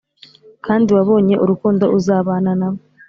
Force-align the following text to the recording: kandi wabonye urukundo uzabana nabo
kandi 0.65 0.89
wabonye 0.97 1.35
urukundo 1.43 1.85
uzabana 1.97 2.51
nabo 2.59 2.79